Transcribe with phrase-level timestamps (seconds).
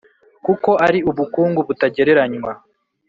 [0.45, 2.51] kuko ari ubukungu butagereranywa